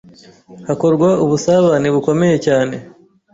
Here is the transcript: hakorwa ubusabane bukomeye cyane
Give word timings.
hakorwa 0.67 1.09
ubusabane 1.23 1.87
bukomeye 1.95 2.37
cyane 2.45 2.75